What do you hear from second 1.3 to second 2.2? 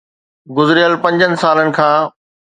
سالن کان